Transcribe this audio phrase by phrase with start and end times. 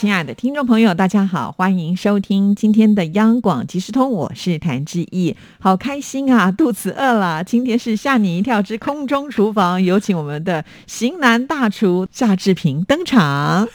[0.00, 7.44] 亲爱的听众朋友，大家好，欢迎收听今天的央广即时通，我是谭志毅，好开心啊，肚子饿了。
[7.44, 13.68] 今天是吓你一跳之空中厨房，有请我们的型男大厨夏志平登场。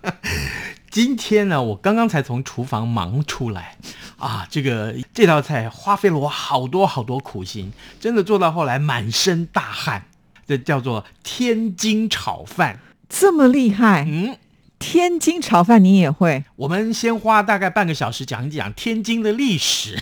[0.92, 3.78] 今天呢，我刚刚才从厨房忙出来
[4.18, 10.04] 啊，这个这道菜花费了我好多好多苦心，真的做到后来满身大汗。
[10.46, 14.04] 这叫做天津炒饭，这么厉害？
[14.06, 14.36] 嗯。
[14.78, 16.44] 天津炒饭你也会？
[16.56, 19.96] 我们先花大概半个小时讲一讲天津的历史。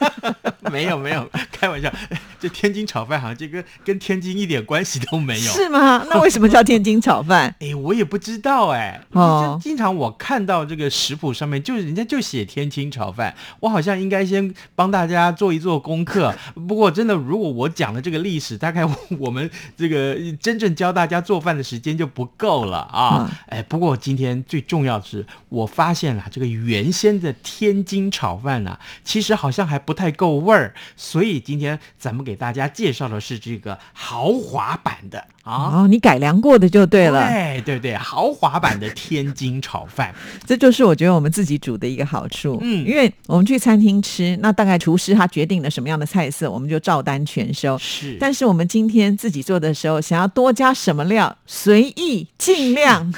[0.70, 1.92] 没有没有，开玩笑。
[2.40, 5.52] 这天津炒饭好像这个跟天津一点关系都没有。
[5.52, 6.04] 是吗？
[6.08, 7.54] 那为什么叫天津炒饭？
[7.60, 9.00] 哎，我也不知道哎。
[9.12, 9.58] 哦。
[9.62, 16.34] 经常我看到这个食谱上面，就是人家就写天津炒饭，我好像应该先帮大家做一做功课。
[16.66, 18.88] 不过真的，如果我讲的这个历史，大概
[19.18, 23.30] 我们这个真正教大家做饭的时间就不够了啊。
[23.46, 35.24] 哎，不过今天最重要的是，我发现了这个原先的天津炒饭呢，其实好像还不太够味儿，所以今天咱们给大家介绍的是这个豪华版的。
[35.42, 40.14] 啊，你改良过的就对了，对对对，豪华版的天津炒饭，
[40.46, 53.12] 这就是我觉得我们自己煮的一个好处，嗯，因为我们去餐厅吃，那大概厨师他决定了什么样的菜色，我们就照单全收，是，但是我们今天自己做的时候，想要多加什么料，随意尽量，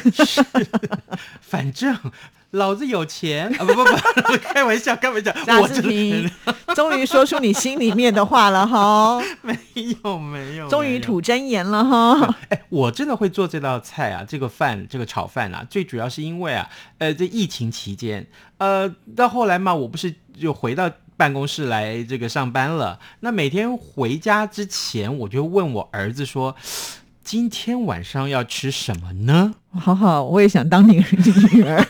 [1.42, 1.94] 反正。
[2.52, 3.64] 老子有钱 啊！
[3.64, 5.32] 不不不， 开玩笑，开玩笑。
[5.60, 6.30] 我志平
[6.74, 9.20] 终于说出你心里面的话了哈！
[9.42, 9.58] 没
[10.04, 12.36] 有没有，终于吐真言了哈！
[12.50, 18.26] 哎，我真的会做这道菜啊，这个饭，这个炒饭啊，最主要是因为啊，呃，这疫情期间，
[18.58, 22.98] 呃，到后来嘛，我不是就回到办公室来这个上班了。
[23.20, 26.54] 那每天回家之前，我就问我儿子说
[27.24, 31.02] ：“今天晚上要吃什么呢？”好好，我也想当你
[31.52, 31.82] 女儿。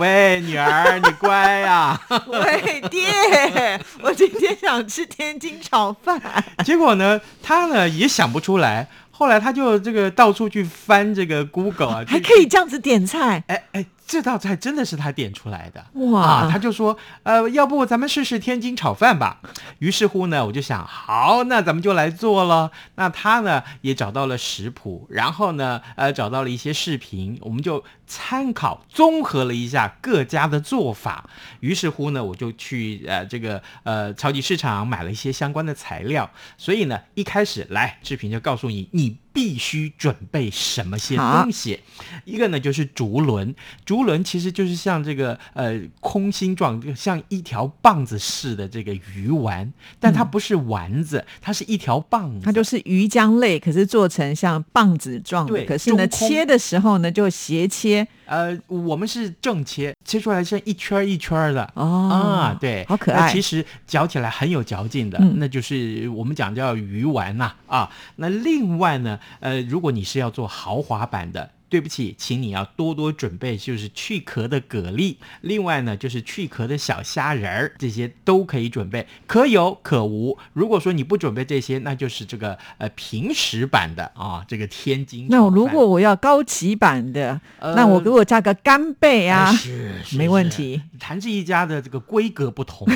[0.00, 2.00] 喂，女儿，你乖呀！
[2.26, 6.18] 喂，爹，我今天想吃天津炒饭。
[6.64, 8.88] 结果呢，他呢也想不出来。
[9.10, 13.44] 后来他就这个到处去翻这个 Google 啊，还可以这样子点菜。
[13.48, 13.84] 哎哎。
[14.10, 16.50] 这道菜真的是他点出来的哇！
[16.50, 19.40] 他就说，呃，要不咱们试试天津炒饭吧。
[19.78, 22.72] 于是乎呢，我就想，好，那咱们就来做了。
[22.96, 31.30] 那他呢也找到了食谱，然后呢，呃，找到了一些视频，我们就参考综合了一下各家的做法。
[31.60, 36.28] 于是乎呢，我就去呃这个呃超级市场买了一些相关的材料。
[36.58, 39.18] 所以呢，一开始来视频就告诉你，你。
[39.32, 41.80] 必须准备什么些东西？
[42.24, 43.54] 一个呢就是竹轮，
[43.84, 55.64] 竹轮其实就是像这个呃空心状，像一条棒子似的这个鱼丸，但它不是丸子，它是一条棒子，它就是鱼浆类，可是做成像棒子状的。
[55.64, 58.06] 可是呢切的时候呢就斜切。
[58.26, 63.32] 呃，我们是正切，切出来像一圈一圈的哦啊，对，好可爱。
[63.32, 67.90] 其实嚼起来很有嚼劲的，那就是我们讲叫鱼丸呐啊。
[68.16, 71.52] 那另外呢，呃，如果你是要做豪华版的。
[71.70, 80.36] 对不起，请你要多多准备，就是去壳的蛤蜊，另外呢就是去壳的小虾仁儿，这些都可以准备，可有可无。
[80.52, 85.28] 如果说你不准备这些，那就是这个呃平时版的啊，这个天津。
[85.30, 90.82] 那如果我要高级版的，那我给我加个干贝啊，是没问题。
[90.98, 92.88] 谭志一家的这个规格不同，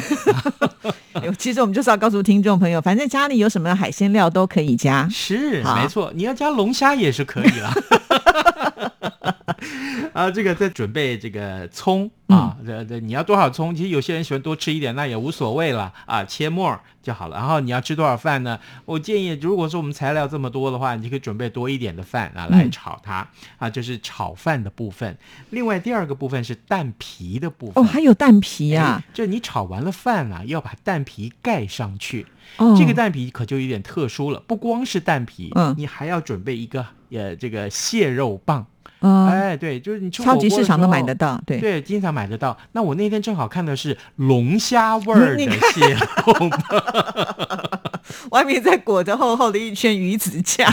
[1.39, 7.73] 其实我们就是要告诉听众朋友，反正家里有什么海鲜料都可以加，是没错，你要加龙虾也是可以了。
[10.13, 13.75] 啊，这个在准备这个葱啊，这这你要多少葱？
[13.75, 17.37] 其实有些人喜欢多吃一点，那也无所谓了啊，切末就好了。
[17.37, 18.59] 然后你要吃多少饭呢？
[18.85, 23.27] 我建议，如果说我们材料这么多的话，你就可以准备多一点的饭啊来炒它
[23.59, 25.17] 啊，这是炒饭的部分。
[25.51, 32.27] 另外第二个部分是蛋皮的部分哦，还有蛋皮呀，就你炒完了饭啊，要把蛋皮盖上去。
[32.79, 38.67] 这个蛋皮可就有点特殊了，不光是蛋皮，嗯，你还要准备一个呃这个蟹肉棒。
[39.07, 42.57] 嗯哎，对，就是你超级市场都买得到，对对，经常买得到。
[42.73, 47.81] 那我那天正好看的是龙虾味儿的蟹肉棒，
[48.33, 50.73] 外面再裹着厚厚的一圈鱼子酱。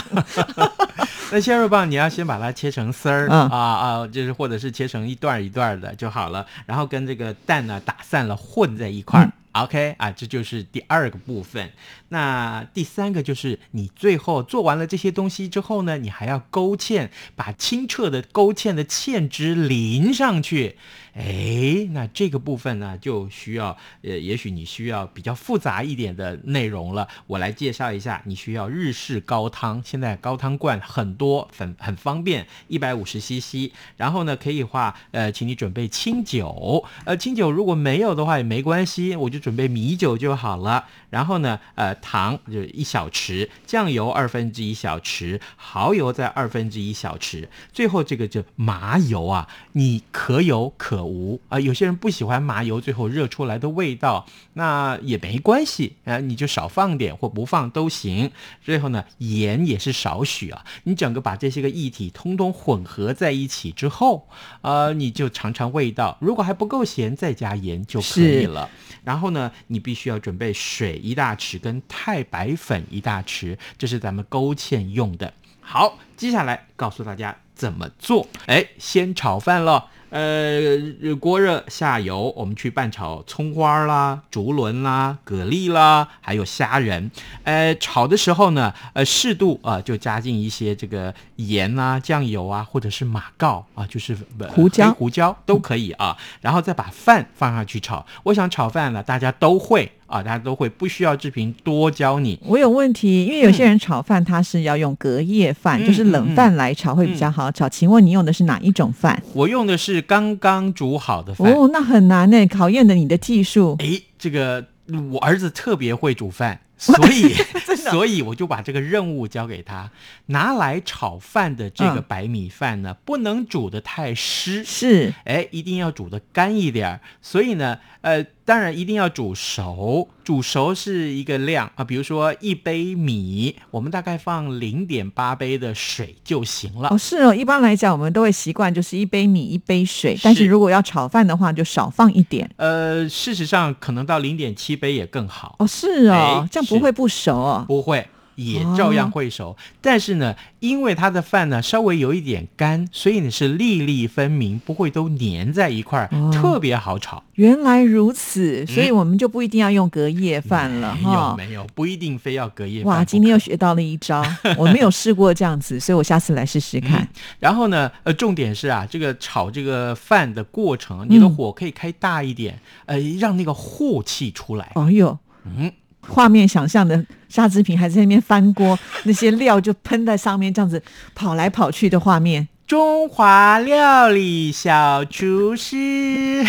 [1.33, 9.29] 那蟹肉棒你要先把它切成丝儿啊啊，就是或者是切成一段一段的就好了，然后跟这个蛋呢打散了混在一块儿。
[9.53, 11.71] OK 啊，这就是第二个部分。
[12.09, 20.77] 那第三个就是你最后做完了这些东西之后呢，你还要勾芡，把清澈的勾芡的芡汁淋上去。
[21.13, 27.05] 哎，那这个部分呢，就需要呃，也许你需要比较复杂一点的内容了。
[27.27, 33.73] 我来介绍一下，你需要日式高汤，现在高汤罐很多，很很方便，一百五十 CC。
[33.97, 40.85] 然后呢，可以话呃，请你准备清酒，呃，清酒如果没有的话也没关系，我就准备米酒就好了。
[41.09, 47.49] 然后呢，呃，糖就一小匙，酱油二分之一小匙，蚝油在二分之一小匙。
[47.73, 51.01] 最后这个就麻油啊，你可有可。
[51.01, 58.31] 无啊，有些人不喜欢麻油最后热出来的味道，那也没关系啊，你就少放点或不放都行。
[58.61, 60.63] 最后呢，盐也是少许啊。
[60.83, 64.27] 你整个把这些个液体通通混合在一起之后，
[64.61, 66.17] 呃，你就尝尝味道。
[66.21, 68.69] 如果还不够咸，再加盐就可以了。
[69.03, 75.33] 然后呢，你必须要准备水一大匙跟太白粉一大匙，这是咱们勾芡用的。
[75.59, 78.27] 好，接下来告诉大家怎么做。
[78.47, 79.89] 哎，先炒饭了。
[80.11, 87.09] 呃，锅热下油，我们去拌炒葱花啦、竹轮啦、蛤蜊啦，还有虾仁。
[87.45, 94.17] 呃，炒的时候呢，呃，适度啊，就加进一些这个盐啊、酱油啊，或者是马告啊，就是
[94.49, 96.17] 胡椒、胡椒都可以啊。
[96.41, 98.05] 然后再把饭放上去炒。
[98.23, 99.89] 我想炒饭呢，大家都会。
[100.11, 102.37] 啊，大家都会不需要志平多教你。
[102.45, 107.67] 我有问题，因为有些人炒饭他是要用隔夜饭，就是冷饭来炒会比较好炒。
[107.69, 109.21] 请问你用的是哪一种饭？
[109.33, 111.51] 我用的是刚刚煮好的饭。
[111.51, 113.77] 哦，那很难呢，考验的你的技术。
[113.79, 114.65] 哎，这个
[115.11, 116.59] 我儿子特别会煮饭。
[116.81, 117.31] 所以，
[117.91, 119.91] 所以我就把这个任务交给他，
[120.25, 131.83] 拿来炒饭的这个白米饭呢，不能煮的太湿，是，哎，一定要煮的干一点儿所以呢，呃，当然一定要煮熟，煮熟是一个量啊。
[131.83, 136.89] 比如说一杯米，我们大概放零点八杯的水就行了。
[136.89, 142.49] 哦，是哦，一般来讲我们都会习惯就是一杯米一杯水，但是如果要炒饭的话，就少放一点。
[142.57, 145.55] 呃，事实上可能到零点七杯也更好。
[145.59, 146.67] 哦，是哦，这样。
[146.71, 148.07] 不会不熟哦，不会，
[148.45, 149.55] 也照样会熟。
[149.81, 157.23] 但是呢，因为它的饭呢稍微有一点干，所以呢是粒粒分明，不会都粘在一块儿，特别好炒。
[157.35, 161.35] 原来如此，所以我们就不一定要用隔夜饭了哈。
[161.37, 162.83] 没有，没有，不一定非要隔夜。
[162.83, 164.23] 哇，今天又学到了一招，
[164.57, 167.07] 我没有试过这样子，所以我下次来试试看。
[167.39, 174.71] 然后呢，呃，重点是啊，这个炒这个饭的过程，你的火可以开大一点，呃，让那个火气出来。
[174.75, 175.71] 哎呦，嗯。
[176.07, 180.81] 画面想象的沙子平还在那边翻锅，那些料就喷在上面，这样子
[181.15, 182.47] 跑来跑去的画面。
[182.67, 186.41] 中华料理小厨师，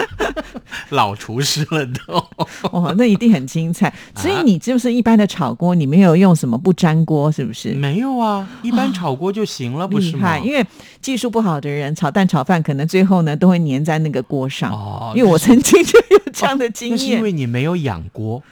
[0.90, 2.22] 老厨师了都。
[2.70, 3.90] 哦，那一定很精彩。
[4.14, 7.70] 所以你就是一般的炒锅，你没有用什么不粘锅，是不是？
[7.70, 10.38] 没有啊，一般炒锅就行了，不是吗？
[10.38, 10.62] 因为
[11.00, 14.70] 技术不好的人炒蛋炒饭，可能最后呢都会粘在那个锅上。
[14.70, 16.98] 哦，因为我曾经就有这样的经验。
[16.98, 18.42] 是因为你没有养锅。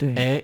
[0.00, 0.42] 对，哎，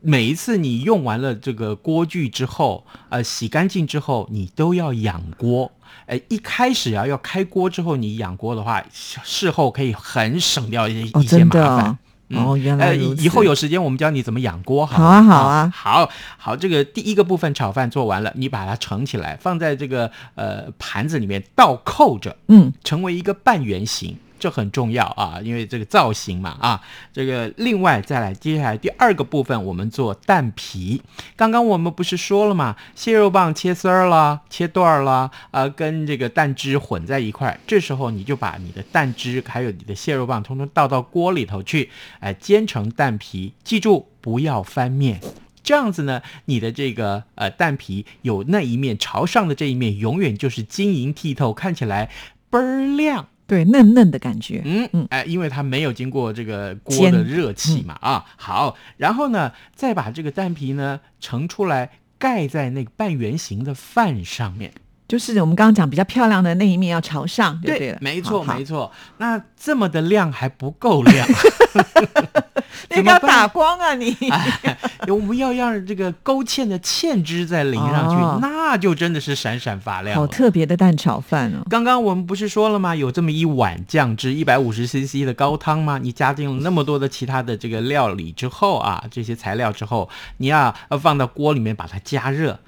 [0.00, 5.70] 每一次你用完了这个锅具之后，呃，洗干净之后，你都要养锅。
[6.06, 11.98] 哎，一开始啊，要开锅之后，你养锅的话，事后可以很省掉一些一些麻烦。
[12.30, 12.94] 哦，原来。
[12.94, 16.56] 以后有时间我们教你怎么养锅，好啊，好啊，好好。
[16.56, 24.16] 这个第一个部分炒饭做完了，你把它盛起来，放在这个呃盘子里面倒扣着，嗯，成为一个半圆形。
[24.44, 26.78] 这很重要啊，因为这个造型嘛啊，
[27.14, 31.00] 这个另外再来，接下来第二个部分，我们做蛋皮。
[31.34, 32.76] 刚刚我们不是说了吗？
[32.94, 37.58] 蟹肉棒切丝儿啦，切段儿啦，呃，跟这个蛋汁混在一块儿。
[37.66, 41.88] 这时候你就把你的蛋汁还有你的蟹肉棒，通通倒到锅里头去，
[42.20, 43.54] 哎，煎成蛋皮。
[43.64, 45.22] 记住不要翻面，
[45.62, 52.10] 这样子呢，你的这个呃蛋皮有那一面朝上的这一面，永远就是晶莹剔透，看起来
[52.50, 53.28] 倍儿亮。
[53.46, 54.62] 对，嫩嫩的感觉。
[54.64, 64.72] 嗯嗯，哎，因为它没有经过这个锅的热气嘛，啊，好，然后呢，再把这个蛋皮呢盛出来，盖在那个半圆形的饭上面，
[65.14, 68.90] 就是我们刚刚讲比较漂亮的那一面要朝上，对了，没错没错。
[69.18, 71.24] 那这么的亮还不够亮。
[72.90, 73.94] 你要打光啊！
[73.94, 74.16] 你，
[75.06, 80.16] 我们要让这个勾芡的芡汁再淋上去，那就真的是闪闪发亮。
[80.16, 81.64] 好特别的蛋炒饭哦！
[81.70, 82.94] 刚刚我们不是说了吗？
[82.94, 85.98] 有这么一碗酱汁，一百五十 CC 的高汤吗？
[86.02, 92.58] 你加进了那么多的其他的这个料理之后啊，这些材料之后，你要放到锅里面把它加热，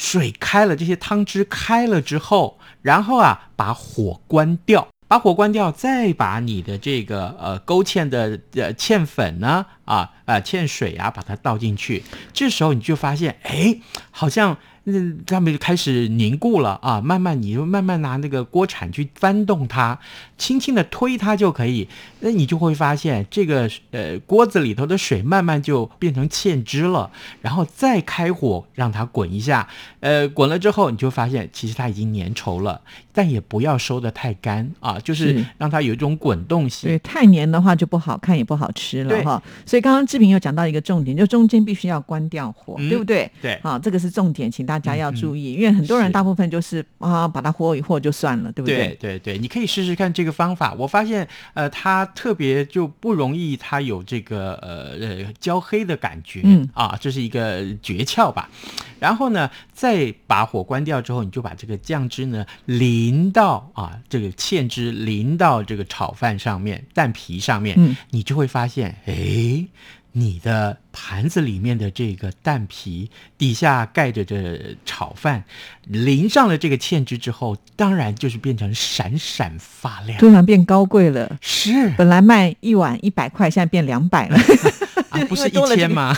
[0.00, 4.88] 水开了，这些汤汁开了之后，然后啊把火关掉。
[5.06, 12.04] 把火关掉，再把你的这个呃勾芡的呃芡粉呢啊呃芡水啊，把它倒进去。
[12.32, 13.78] 这时候你就发现，哎，
[14.10, 14.56] 好像。
[14.84, 14.92] 那
[15.26, 19.98] 他们就开始凝固了啊，慢慢你就慢慢拿那个锅铲去翻动它，
[20.38, 21.86] 轻轻的推它就可以。
[22.20, 27.10] 那你就会发现这个呃锅子里头的水慢慢就变成芡汁了，
[27.40, 29.68] 然后再开火让它滚一下，
[30.00, 32.80] 呃滚了之后你就发现其实它已经粘稠了，
[33.12, 36.88] 但也不要收的太干啊，就是让它有一种滚动性。
[36.90, 39.42] 对，太粘的话就不好看也不好吃了哈。
[39.64, 43.30] 所以刚刚志平又讲到一个重点，就中间必须要关掉火，对不对？
[43.40, 48.96] 对，好，这个是重点，请大家要注意，因为很多人大部分就是啊把它和一和就算了，对不对？
[49.00, 50.72] 对对对，你可以试试看这个方法。
[50.78, 52.06] 我发现呃它。
[52.20, 58.50] 特别就不容易，它有这个呃呃焦黑的感觉，嗯啊，这是一个诀窍吧。
[58.98, 69.64] 然后呢，再把火关掉之后，你就把这个酱汁呢淋到啊这个芡汁淋到这个炒饭上面、蛋皮上面，嗯，你就会发现，哎。
[70.12, 75.44] 你的盘子里面的这个蛋皮底下盖着这炒饭，
[75.86, 81.38] 淋上了这个芡汁之后，当然就是变成闪闪发亮，突然变高贵了。
[81.40, 84.38] 是，本来卖一碗一百块，现在变两百了，
[85.28, 86.16] 不是一千吗？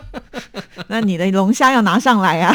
[0.88, 2.54] 那你的龙虾要拿上来呀！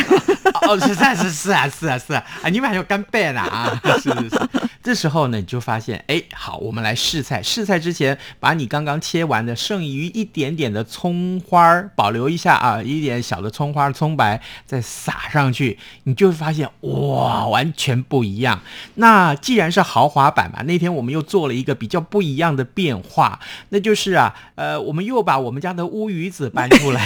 [0.67, 2.23] 哦，是是是是啊是啊是啊！
[2.41, 3.81] 啊，你们还有干贝呢啊！
[4.01, 4.49] 是是是。
[4.81, 7.41] 这时候呢，你就发现，哎，好，我们来试菜。
[7.41, 18.61] 试菜之前，把你刚刚切完的剩余一点点的葱花保留一下啊，一点小的葱花、葱白再撒上去，你就会发现，哇，完全不一样。
[18.95, 23.39] 那既然是豪华版嘛，那天我们又做了一个比较不一样的变化，
[23.69, 27.03] 那就是啊，呃，我们又把我们家的乌鱼子搬出来。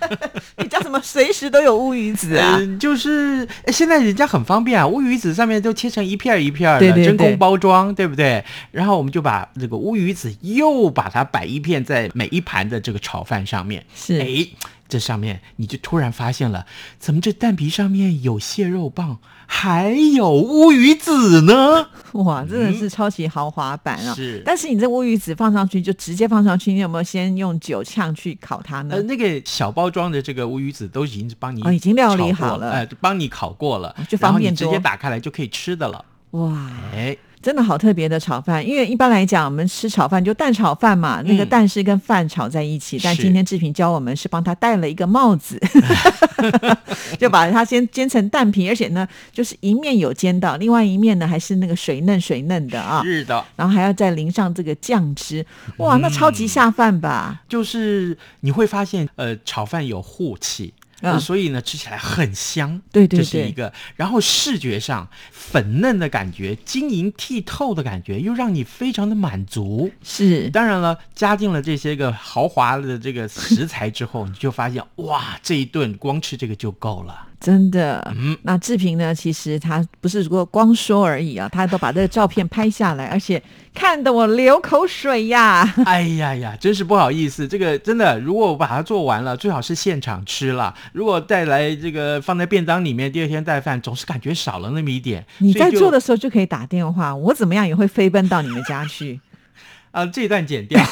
[0.58, 1.00] 你家怎么？
[1.04, 2.58] 随时都有乌鱼子啊？
[2.80, 8.44] 就是现在人家很方便啊，乌鱼子上面都切成一片一片的真空包装，对不对？
[8.70, 13.84] 然后我们就把这个乌鱼子又把它摆一片在每一盘的这个炒饭上面。
[13.94, 14.46] 是，哎，
[14.94, 16.64] 这上面你就突然发现了，
[17.00, 19.18] 怎么这蛋皮上面有蟹肉棒？
[19.44, 21.88] 还有乌鱼子呢！
[22.12, 24.14] 哇，真的是超级豪华版啊！
[24.14, 28.94] 是，但是你这乌鱼子放上去就直接放上去，你有没有先用酒呛去烤它呢？
[28.94, 36.04] 呃，那个小包装的这个乌鱼子都已经帮你已经料理好了，哎，帮你烤过了，就方便直接打开来就可以吃的了。
[36.30, 37.16] 哇，哎。
[37.44, 42.98] 真的好特别的炒饭，因为一般来讲，我们吃炒饭就蛋炒饭嘛，那个蛋是跟饭炒在一起。
[43.04, 45.60] 但今天志平教我们是帮他戴了一个帽子，
[47.20, 53.02] 就把它先煎成蛋皮，而且呢，就是一面有煎到，另外一面呢还是那个水嫩水嫩的啊。
[53.04, 55.44] 是的，然后还要再淋上这个酱汁，
[55.76, 57.42] 哇，那超级下饭吧？
[57.46, 60.72] 就是你会发现，呃，炒饭有护气。
[61.18, 63.72] 所以呢，吃起来很香，对对对，这是一个。
[63.96, 69.90] 然后视觉上粉嫩的感觉，晶莹剔透的感觉，又让你非常的满足。
[70.02, 77.28] 是，当然了，加进了这些个豪华的这个食材之后，你就发现，哇，这一顿光吃这个就够了。
[77.40, 79.14] 真的，嗯，那志平呢？
[79.14, 83.42] 其实他不是说光说而已啊，他都把这个照片拍下来，而且
[83.74, 85.74] 看得我流口水呀！
[85.84, 90.74] 哎呀呀，真是不好意思，这个真的，如果我把它做完了，最好是现场吃了。
[90.92, 95.26] 如果带来这个放在便当里面，第二天带饭，总是感觉少了那么一点。
[95.38, 99.20] 你在做的时候就可以打电话，我怎么样也会飞奔到你们家去。
[99.92, 100.82] 啊，这段剪掉。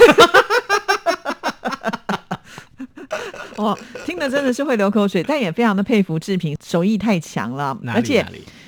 [3.56, 7.76] 哦，听的真的是会流口水，但也非常的佩服志平，手艺太强了。
[7.86, 8.24] 而且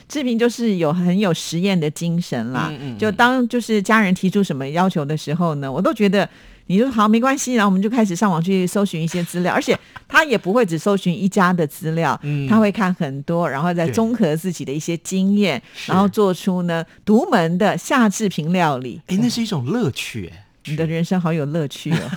[0.09, 2.73] 志平就是有很有实验的精神啦。
[2.99, 6.29] 就当就是家人提出什么要求的时候呢，我都觉得
[6.67, 19.01] 你就好没关系，然后我们就开始上网去搜寻一些资料，而且他也不会只搜寻一家的资料，他会看很多，然后再综合自己的一些经验，然后做出呢独门的夏志平料理。
[19.07, 20.44] 哎，那是一种乐趣哎。
[20.67, 22.11] 你的人生好有乐趣哦，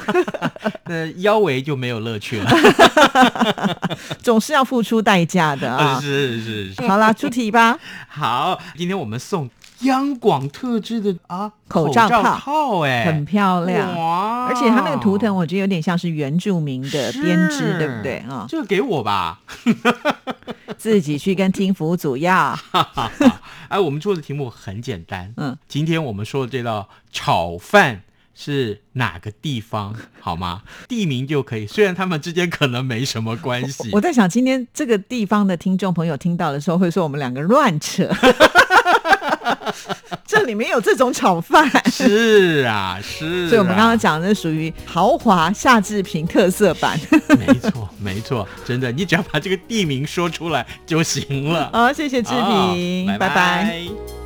[0.86, 2.52] 那腰围就没有乐趣了，
[4.24, 6.00] 总是要付出代价的啊！
[6.02, 7.78] 是是是，好啦，出题吧。
[8.08, 9.50] 好，今天我们送
[9.82, 14.46] 央广特制的啊口罩套，哎，很漂亮哇！
[14.48, 18.46] 而且它那个图腾，我觉得有点像是原住民的编织，对不对啊？
[18.48, 19.42] 这个给我吧，
[20.78, 22.58] 自己去跟听服组要。
[23.68, 28.04] 哎，我们做的题目很简单，嗯，今天我们说的这道炒饭。
[28.40, 30.62] 是哪个地方 好吗？
[30.88, 33.90] 地名就可以，虽然他们之间可能没什么关系。
[33.92, 38.08] 我在想，今天这个地方的听众朋友听到的时候，会说我们两个乱扯。
[40.26, 41.68] 这里面有这种炒饭？
[41.90, 43.48] 是啊，是。
[43.50, 47.00] 所以我们刚刚讲的属于豪华夏志平特色版。
[47.40, 51.70] 没错，没错，真的，你只要把这个地名说出来就行了。
[51.74, 54.17] 好，谢谢志平，拜拜。